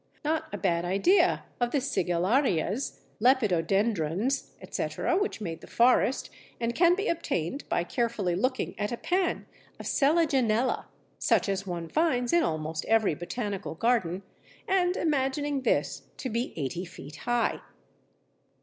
[0.25, 6.95] Not a bad idea of the Sigillarias, Lepidodendrons, etc., which made the forest and can
[6.95, 9.45] be obtained by carefully looking at a pan
[9.79, 10.85] of Selaginella
[11.19, 14.23] such as one finds in almost every botanical garden,
[14.67, 17.59] and imagining this to be eighty feet high.